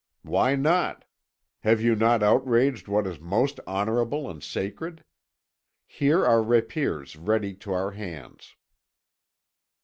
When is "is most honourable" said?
3.05-4.27